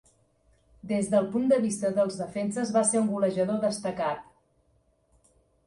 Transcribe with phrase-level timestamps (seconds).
[0.91, 4.27] Des del punt de vista dels defenses, va ser un golejador destacat.